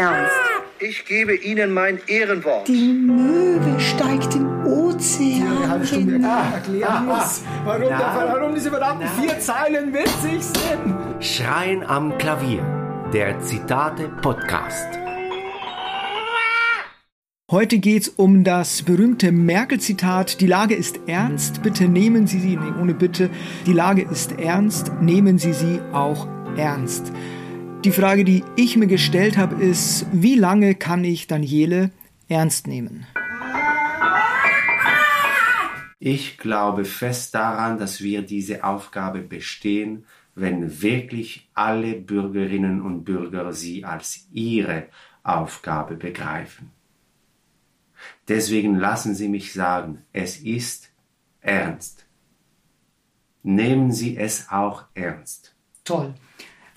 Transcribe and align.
ernst. 0.00 0.32
Ich 0.78 1.04
gebe 1.04 1.34
Ihnen 1.34 1.74
mein 1.74 2.00
Ehrenwort. 2.06 2.66
Die 2.66 2.92
Möwe 2.94 3.78
steigt 3.78 4.34
im 4.34 4.64
Ozean. 4.64 5.84
Stunde 5.84 6.26
ah, 6.26 6.54
erklären 6.54 7.06
muss, 7.06 7.42
warum, 7.64 7.82
der, 7.82 8.30
warum 8.32 8.54
diese 8.54 8.70
verdammten 8.70 9.08
vier 9.20 9.38
Zeilen 9.40 9.92
witzig 9.92 10.42
sind. 10.42 11.22
Schreien 11.22 11.84
am 11.84 12.16
Klavier. 12.16 12.62
Der 13.12 13.40
Zitate-Podcast. 13.40 14.86
Heute 17.50 17.78
geht's 17.78 18.08
um 18.08 18.44
das 18.44 18.82
berühmte 18.82 19.32
Merkel-Zitat. 19.32 20.40
Die 20.40 20.46
Lage 20.46 20.76
ist 20.76 21.00
ernst, 21.08 21.62
bitte 21.62 21.88
nehmen 21.88 22.26
Sie 22.26 22.38
sie, 22.38 22.56
nee, 22.56 22.72
ohne 22.80 22.94
bitte. 22.94 23.28
Die 23.66 23.72
Lage 23.72 24.02
ist 24.02 24.38
ernst, 24.38 24.92
nehmen 25.00 25.36
Sie 25.36 25.52
sie 25.52 25.80
auch 25.92 26.28
ernst. 26.56 27.12
Die 27.84 27.92
Frage, 27.92 28.24
die 28.24 28.44
ich 28.56 28.76
mir 28.76 28.86
gestellt 28.86 29.38
habe, 29.38 29.54
ist, 29.54 30.04
wie 30.12 30.34
lange 30.34 30.74
kann 30.74 31.02
ich 31.02 31.28
Daniele 31.28 31.90
ernst 32.28 32.66
nehmen? 32.66 33.06
Ich 35.98 36.36
glaube 36.36 36.84
fest 36.84 37.34
daran, 37.34 37.78
dass 37.78 38.02
wir 38.02 38.20
diese 38.20 38.64
Aufgabe 38.64 39.20
bestehen, 39.20 40.04
wenn 40.34 40.82
wirklich 40.82 41.48
alle 41.54 41.94
Bürgerinnen 41.94 42.82
und 42.82 43.04
Bürger 43.04 43.54
sie 43.54 43.86
als 43.86 44.28
ihre 44.30 44.88
Aufgabe 45.22 45.96
begreifen. 45.96 46.72
Deswegen 48.28 48.74
lassen 48.74 49.14
Sie 49.14 49.28
mich 49.28 49.54
sagen, 49.54 50.02
es 50.12 50.36
ist 50.38 50.90
ernst. 51.40 52.04
Nehmen 53.42 53.90
Sie 53.90 54.18
es 54.18 54.48
auch 54.50 54.84
ernst. 54.94 55.54
Toll, 55.84 56.14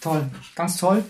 toll, 0.00 0.28
ganz 0.54 0.76
toll. 0.76 1.04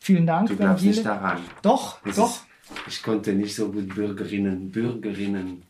Vielen 0.00 0.26
Dank, 0.26 0.48
Du 0.48 0.56
glaubst 0.56 0.78
Daniele. 0.82 0.96
nicht 0.96 1.06
daran. 1.06 1.38
Doch, 1.62 1.98
Es 2.04 2.16
doch, 2.16 2.30
Ist, 2.36 2.44
ich 2.88 3.02
konnte 3.02 3.32
nicht 3.34 3.54
so 3.54 3.70
gut 3.70 3.94
Bürgerinnen, 3.94 4.70
Bürgerinnen. 4.70 5.62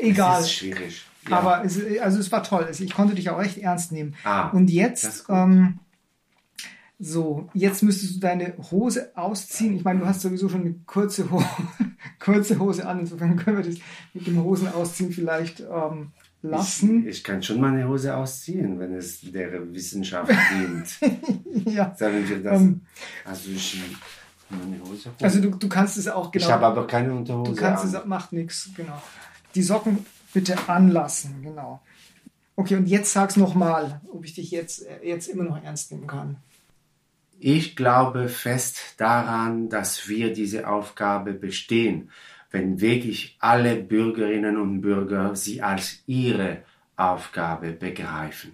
egal. 0.00 0.40
Es 0.40 0.46
ist 0.46 0.52
schwierig. 0.54 1.04
Ja. 1.28 1.38
Aber 1.38 1.64
es, 1.64 1.78
also 2.00 2.18
es 2.18 2.30
war 2.32 2.42
toll. 2.42 2.68
Ich 2.78 2.94
konnte 2.94 3.14
dich 3.14 3.30
auch 3.30 3.40
echt 3.40 3.58
ernst 3.58 3.92
nehmen. 3.92 4.14
Ah, 4.24 4.48
Und 4.50 4.70
jetzt, 4.70 5.24
ähm, 5.28 5.78
so, 6.98 7.48
jetzt 7.54 7.82
müsstest 7.82 8.16
du 8.16 8.20
deine 8.20 8.54
Hose 8.70 9.10
ausziehen. 9.16 9.74
Ich 9.76 9.84
meine, 9.84 10.00
du 10.00 10.06
hast 10.06 10.20
sowieso 10.20 10.48
schon 10.48 10.60
eine 10.62 10.74
kurze, 10.86 11.30
Ho 11.30 11.42
kurze 12.20 12.58
Hose 12.58 12.86
an. 12.86 13.00
Insofern 13.00 13.36
können 13.36 13.56
wir 13.58 13.64
das 13.64 13.76
mit 14.14 14.26
dem 14.26 14.42
Hosenausziehen 14.42 15.12
vielleicht 15.12 15.60
ähm, 15.60 16.12
lassen. 16.42 17.02
Ich, 17.06 17.18
ich 17.18 17.24
kann 17.24 17.42
schon 17.42 17.60
meine 17.60 17.86
Hose 17.88 18.14
ausziehen, 18.16 18.78
wenn 18.78 18.94
es 18.94 19.20
der 19.22 19.72
Wissenschaft 19.72 20.30
dient. 20.52 21.66
ja. 21.66 21.94
Sagen 21.94 22.28
wir 22.28 22.42
das. 22.42 22.60
Ähm, 22.60 22.80
also 23.24 23.50
ich 23.50 23.80
meine 24.50 24.80
Hose 24.84 25.10
hoch. 25.10 25.22
Also 25.22 25.40
du, 25.40 25.50
du 25.50 25.68
kannst 25.68 25.96
es 25.96 26.08
auch 26.08 26.30
genau. 26.30 26.44
ich 26.44 26.52
habe 26.52 26.66
aber 26.66 26.86
keine 26.86 27.14
Unterhose 27.14 27.52
Du 27.52 27.56
kannst 27.56 27.84
an. 27.94 28.00
es, 28.02 28.06
macht 28.06 28.32
nichts, 28.32 28.70
genau. 28.76 29.00
Die 29.54 29.62
Socken 29.62 30.04
bitte 30.32 30.56
anlassen, 30.68 31.42
genau. 31.42 31.80
Okay, 32.56 32.76
und 32.76 32.86
jetzt 32.86 33.12
sag's 33.12 33.36
nochmal, 33.36 34.00
ob 34.12 34.24
ich 34.24 34.34
dich 34.34 34.50
jetzt, 34.50 34.84
jetzt 35.02 35.28
immer 35.28 35.44
noch 35.44 35.62
ernst 35.62 35.90
nehmen 35.90 36.06
kann. 36.06 36.36
Ich 37.38 37.76
glaube 37.76 38.28
fest 38.28 38.94
daran, 38.98 39.68
dass 39.68 40.08
wir 40.08 40.32
diese 40.32 40.68
Aufgabe 40.68 41.32
bestehen, 41.32 42.10
wenn 42.52 42.80
wirklich 42.80 43.36
alle 43.40 43.76
Bürgerinnen 43.76 44.56
und 44.58 44.82
Bürger 44.82 45.34
sie 45.34 45.62
als 45.62 46.02
ihre 46.06 46.62
Aufgabe 46.96 47.72
begreifen. 47.72 48.52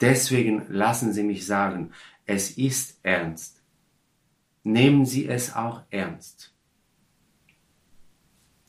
Deswegen 0.00 0.64
lassen 0.68 1.12
Sie 1.12 1.24
mich 1.24 1.44
sagen, 1.44 1.92
es 2.24 2.52
ist 2.52 3.00
ernst. 3.02 3.62
Nehmen 4.62 5.04
Sie 5.04 5.26
es 5.26 5.54
auch 5.54 5.82
ernst. 5.90 6.54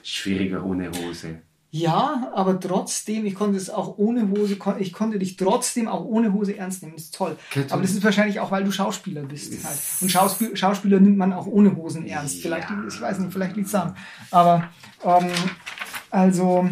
Schwieriger 0.02 0.66
ohne 0.66 0.90
Hose. 0.92 1.44
Ja, 1.72 2.32
aber 2.34 2.60
trotzdem, 2.60 3.26
ich 3.28 3.36
konnte 3.36 3.56
es 3.58 3.70
auch 3.70 3.98
ohne 4.00 4.30
Hose, 4.32 4.58
ich 4.80 4.92
konnte 4.92 5.20
dich 5.20 5.38
trotzdem 5.38 5.88
auch 5.88 6.04
ohne 6.04 6.34
Hose 6.34 6.58
ernst 6.58 6.82
nehmen. 6.82 6.96
Das 6.96 7.04
ist 7.06 7.16
toll. 7.16 7.38
Du- 7.54 7.62
Aber 7.70 7.82
das 7.84 7.92
ist 7.92 8.04
wahrscheinlich 8.04 8.40
auch, 8.40 8.50
weil 8.50 8.64
du 8.64 8.72
Schauspieler 8.72 9.22
bist. 9.22 9.54
Halt. 9.64 9.78
Und 10.02 10.12
Schauspiel, 10.12 10.58
Schauspieler 10.58 11.00
nimmt 11.00 11.18
man 11.18 11.32
auch 11.32 11.46
ohne 11.46 11.76
Hosen 11.76 12.08
ernst. 12.08 12.38
Ja. 12.38 12.42
Vielleicht, 12.42 12.68
ich 12.88 13.00
weiß 13.00 13.20
nicht, 13.20 13.32
vielleicht 13.32 13.56
liegt 13.56 13.68
es 13.68 13.74
daran. 13.74 13.96
Aber, 14.32 14.64
ähm, 15.04 15.30
also, 16.10 16.68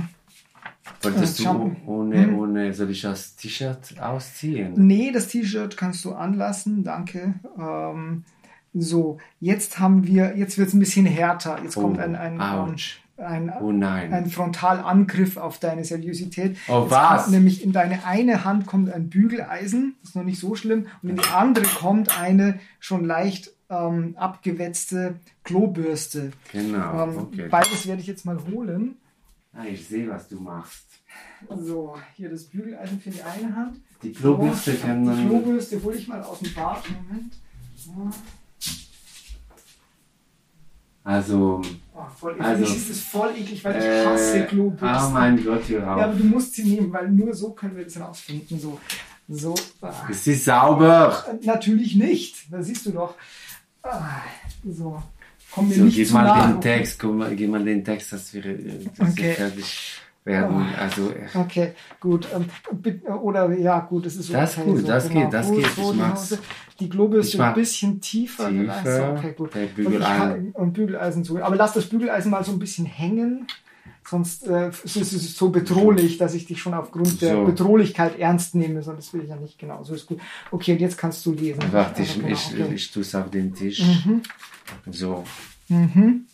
Wolltest 1.03 1.39
Äh, 1.41 1.43
du 1.43 1.75
ohne, 1.85 2.25
Hm? 2.25 2.39
ohne, 2.39 2.73
soll 2.73 2.89
ich 2.89 3.01
das 3.01 3.35
T-Shirt 3.35 3.99
ausziehen? 4.01 4.73
Nee, 4.77 5.11
das 5.11 5.27
T-Shirt 5.27 5.77
kannst 5.77 6.03
du 6.05 6.13
anlassen, 6.13 6.83
danke. 6.83 7.35
Ähm, 7.59 8.23
so, 8.73 9.19
jetzt 9.39 9.77
haben 9.79 10.07
wir, 10.07 10.35
jetzt 10.37 10.57
wird 10.57 10.69
es 10.69 10.73
ein 10.73 10.79
bisschen 10.79 11.05
härter. 11.05 11.59
Jetzt 11.61 11.77
Oh, 11.77 11.81
kommt 11.81 11.99
ein, 11.99 12.15
ein, 12.15 12.41
ouch. 12.41 12.97
Ein, 13.17 13.51
Oh 13.61 13.71
nein. 13.71 14.13
ein 14.13 14.29
Frontalangriff 14.29 15.37
auf 15.37 15.59
deine 15.59 15.83
Seriosität. 15.83 16.57
Oh, 16.67 16.81
Jetzt 16.83 16.91
was? 16.91 17.23
Kommt 17.23 17.35
nämlich 17.35 17.63
in 17.63 17.71
deine 17.71 18.05
eine 18.05 18.43
Hand 18.45 18.65
kommt 18.65 18.89
ein 18.91 19.09
Bügeleisen, 19.09 19.95
ist 20.03 20.15
noch 20.15 20.23
nicht 20.23 20.39
so 20.39 20.55
schlimm, 20.55 20.87
und 21.01 21.09
in 21.09 21.15
die 21.17 21.27
andere 21.33 21.65
kommt 21.65 22.17
eine 22.19 22.59
schon 22.79 23.05
leicht 23.05 23.51
ähm, 23.69 24.15
abgewetzte 24.17 25.15
Klobürste. 25.43 26.31
Genau, 26.51 27.03
Ähm, 27.03 27.17
okay. 27.17 27.47
Beides 27.49 27.87
werde 27.87 28.01
ich 28.01 28.07
jetzt 28.07 28.25
mal 28.25 28.37
holen. 28.51 28.95
Ah, 29.53 29.63
ich 29.65 29.87
sehe, 29.87 30.07
was 30.09 30.27
du 30.27 30.39
machst. 30.39 30.85
So, 31.59 31.95
hier 32.15 32.29
das 32.29 32.43
Bügeleisen 32.45 32.99
für 33.01 33.09
die 33.09 33.23
eine 33.23 33.55
Hand. 33.55 33.79
Die 34.03 34.11
Klobürste 34.11 34.73
So, 34.73 34.77
kann 34.85 35.01
Die 35.01 35.07
man. 35.09 35.27
Klobürste 35.27 35.81
hole 35.83 35.95
ich 35.97 36.07
mal 36.07 36.21
aus 36.21 36.39
dem 36.39 36.53
Bad. 36.53 36.83
Moment. 37.09 37.33
So. 37.75 37.91
Also. 41.07 41.61
Oh, 41.95 41.99
voll 42.19 42.31
eklig. 42.33 42.45
Also, 42.45 42.63
ist 42.65 42.89
es 42.89 42.99
voll 43.01 43.29
eklig, 43.37 43.63
weil 43.63 43.77
ich 43.77 44.05
hasse 44.07 44.39
Äh, 44.39 44.45
Klobürsten. 44.45 45.07
oh 45.07 45.09
mein 45.13 45.43
Gott, 45.43 45.63
hör 45.69 45.79
ja, 45.79 45.87
aber 45.87 46.09
auf. 46.09 46.17
du 46.17 46.23
musst 46.25 46.53
sie 46.53 46.63
nehmen, 46.63 46.91
weil 46.91 47.09
nur 47.09 47.33
so 47.33 47.51
können 47.51 47.77
wir 47.77 47.85
das 47.85 47.99
rausfinden. 47.99 48.59
So, 48.59 48.77
so. 49.29 49.55
Ah. 49.81 49.93
Es 50.09 50.27
ist 50.27 50.45
sauber. 50.45 51.25
Natürlich 51.43 51.95
nicht. 51.95 52.51
Da 52.51 52.61
siehst 52.61 52.85
du 52.85 52.91
doch. 52.91 53.15
Ah, 53.83 54.21
so. 54.69 55.01
Komm 55.51 55.69
mir 55.69 55.75
So, 55.75 55.83
nicht 55.85 55.95
gib 55.95 56.07
zu 56.07 56.13
mal 56.13 56.23
nahe. 56.25 56.51
den 56.53 56.61
Text, 56.61 57.01
mal, 57.03 57.35
gib 57.35 57.49
mal 57.49 57.63
den 57.63 57.83
Text, 57.85 58.11
dass 58.13 58.33
wir, 58.33 58.45
äh, 58.45 58.85
dass 58.97 59.11
Okay. 59.13 59.23
wir 59.23 59.33
fertig 59.35 59.93
werden. 60.25 60.65
Also, 60.77 61.09
äh, 61.11 61.25
Okay, 61.33 61.71
gut. 62.01 62.27
Ähm, 62.35 62.45
oder 63.23 63.49
ja, 63.57 63.79
gut, 63.79 64.05
das 64.05 64.17
ist 64.17 64.33
Das 64.33 64.51
ist 64.51 64.57
okay. 64.57 64.69
gut, 64.71 64.81
so, 64.81 64.87
das 64.87 65.07
genau. 65.07 65.21
geht, 65.21 65.33
das 65.33 65.47
Gut, 65.47 65.63
geht, 65.63 65.71
So, 65.75 65.91
ich 65.93 65.97
mach's. 65.97 66.31
Hose. 66.31 66.39
Die 66.79 66.89
Globürste 66.89 67.33
Ich 67.33 67.39
mach 67.39 67.47
ein 67.49 67.53
bisschen 67.55 67.99
tiefer. 68.01 68.49
tiefer, 68.49 68.81
vielleicht. 68.83 69.17
okay, 69.17 69.33
gut. 69.37 69.51
Bügeleisen. 69.75 70.51
und 70.51 70.73
Bügeleisen 70.73 71.23
zu. 71.23 71.41
Aber 71.43 71.55
lass 71.55 71.73
das 71.73 71.85
Bügeleisen 71.87 72.31
mal 72.31 72.43
so 72.43 72.51
ein 72.51 72.59
bisschen 72.59 72.85
hängen. 72.85 73.47
Sonst 74.09 74.47
äh, 74.47 74.69
ist 74.69 74.95
es 74.95 75.35
so 75.35 75.49
bedrohlich, 75.49 76.17
dass 76.17 76.33
ich 76.33 76.45
dich 76.45 76.61
schon 76.61 76.73
aufgrund 76.73 77.21
der 77.21 77.33
So. 77.35 77.43
Bedrohlichkeit 77.45 78.17
ernst 78.17 78.55
nehme. 78.55 78.81
So, 78.81 78.93
das 78.93 79.13
will 79.13 79.21
ich 79.23 79.29
ja 79.29 79.35
nicht 79.35 79.59
genau. 79.59 79.83
So 79.83 79.93
ist 79.95 80.05
gut. 80.07 80.19
Okay, 80.49 80.71
und 80.73 80.79
jetzt 80.79 80.97
kannst 80.97 81.25
du 81.25 81.33
lesen. 81.33 81.61
warte, 81.71 82.03
ich, 82.03 82.15
Ja, 82.15 82.21
genau, 82.23 82.33
ich, 82.33 82.47
okay. 82.53 82.73
ich 82.73 82.91
tue 82.91 83.01
es 83.01 83.13
auf 83.15 83.29
den 83.29 83.53
Tisch. 83.53 83.83
So. 84.89 85.25
Mhm. 85.67 86.25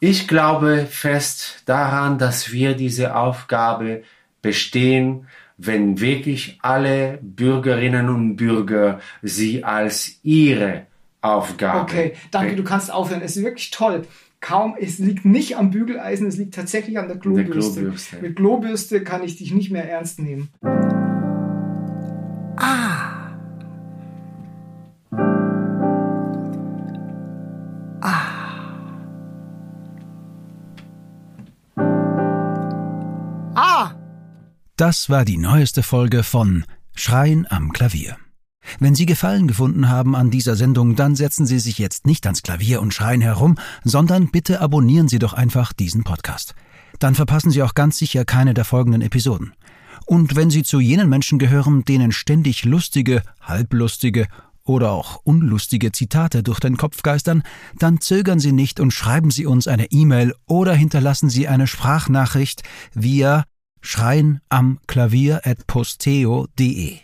Ich 0.00 0.28
glaube 0.28 0.86
fest 0.88 1.62
daran, 1.66 2.18
dass 2.18 2.52
wir 2.52 2.74
diese 2.74 3.16
Aufgabe 3.16 4.02
bestehen, 4.42 5.26
wenn 5.58 6.00
wirklich 6.00 6.58
alle 6.62 7.18
Bürgerinnen 7.22 8.08
und 8.08 8.36
Bürger 8.36 9.00
sie 9.22 9.64
als 9.64 10.18
ihre 10.22 10.86
Aufgabe. 11.20 11.80
Okay, 11.80 12.12
danke, 12.30 12.56
du 12.56 12.64
kannst 12.64 12.92
aufhören. 12.92 13.22
Es 13.22 13.36
ist 13.36 13.44
wirklich 13.44 13.70
toll. 13.70 14.02
Kaum, 14.40 14.76
es 14.78 14.98
liegt 14.98 15.24
nicht 15.24 15.56
am 15.56 15.70
Bügeleisen, 15.70 16.26
es 16.26 16.36
liegt 16.36 16.54
tatsächlich 16.54 16.98
an 16.98 17.08
der 17.08 17.18
Klobürste. 17.18 17.80
Klobürste. 17.80 18.16
Mit 18.20 18.36
Klobürste 18.36 19.02
kann 19.02 19.24
ich 19.24 19.36
dich 19.36 19.52
nicht 19.52 19.70
mehr 19.70 19.88
ernst 19.90 20.20
nehmen. 20.20 20.50
Das 34.76 35.08
war 35.08 35.24
die 35.24 35.38
neueste 35.38 35.82
Folge 35.82 36.22
von 36.22 36.66
Schreien 36.94 37.46
am 37.48 37.72
Klavier. 37.72 38.18
Wenn 38.78 38.94
Sie 38.94 39.06
Gefallen 39.06 39.48
gefunden 39.48 39.88
haben 39.88 40.14
an 40.14 40.30
dieser 40.30 40.54
Sendung, 40.54 40.96
dann 40.96 41.16
setzen 41.16 41.46
Sie 41.46 41.60
sich 41.60 41.78
jetzt 41.78 42.06
nicht 42.06 42.26
ans 42.26 42.42
Klavier 42.42 42.82
und 42.82 42.92
schreien 42.92 43.22
herum, 43.22 43.56
sondern 43.84 44.30
bitte 44.30 44.60
abonnieren 44.60 45.08
Sie 45.08 45.18
doch 45.18 45.32
einfach 45.32 45.72
diesen 45.72 46.04
Podcast. 46.04 46.54
Dann 46.98 47.14
verpassen 47.14 47.50
Sie 47.50 47.62
auch 47.62 47.72
ganz 47.72 47.96
sicher 47.96 48.26
keine 48.26 48.52
der 48.52 48.66
folgenden 48.66 49.00
Episoden. 49.00 49.54
Und 50.04 50.36
wenn 50.36 50.50
Sie 50.50 50.62
zu 50.62 50.78
jenen 50.78 51.08
Menschen 51.08 51.38
gehören, 51.38 51.86
denen 51.86 52.12
ständig 52.12 52.66
lustige, 52.66 53.22
halblustige 53.40 54.26
oder 54.62 54.90
auch 54.90 55.22
unlustige 55.24 55.90
Zitate 55.90 56.42
durch 56.42 56.60
den 56.60 56.76
Kopf 56.76 57.02
geistern, 57.02 57.44
dann 57.78 58.02
zögern 58.02 58.40
Sie 58.40 58.52
nicht 58.52 58.78
und 58.78 58.90
schreiben 58.90 59.30
Sie 59.30 59.46
uns 59.46 59.68
eine 59.68 59.90
E-Mail 59.90 60.34
oder 60.46 60.74
hinterlassen 60.74 61.30
Sie 61.30 61.48
eine 61.48 61.66
Sprachnachricht 61.66 62.62
via 62.92 63.44
schreien 63.86 64.40
am 64.48 64.78
Klavier 64.86 65.42
at 65.44 65.66
posteo.de. 65.66 66.98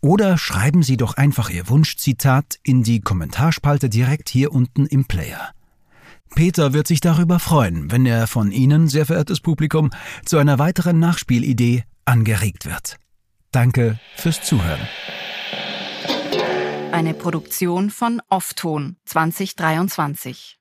Oder 0.00 0.36
schreiben 0.36 0.82
Sie 0.82 0.96
doch 0.96 1.16
einfach 1.16 1.48
Ihr 1.48 1.68
Wunschzitat 1.68 2.58
in 2.62 2.82
die 2.82 3.00
Kommentarspalte 3.00 3.88
direkt 3.88 4.28
hier 4.28 4.52
unten 4.52 4.86
im 4.86 5.06
Player. 5.06 5.52
Peter 6.34 6.72
wird 6.72 6.88
sich 6.88 7.00
darüber 7.00 7.38
freuen, 7.38 7.90
wenn 7.90 8.04
er 8.04 8.26
von 8.26 8.50
Ihnen, 8.50 8.88
sehr 8.88 9.06
verehrtes 9.06 9.40
Publikum, 9.40 9.90
zu 10.24 10.36
einer 10.36 10.58
weiteren 10.58 10.98
Nachspielidee 10.98 11.84
angeregt 12.04 12.66
wird. 12.66 12.98
Danke 13.52 14.00
fürs 14.16 14.42
Zuhören. 14.42 14.80
Eine 16.90 17.14
Produktion 17.14 17.90
von 17.90 18.20
Offton 18.28 18.96
2023. 19.04 20.58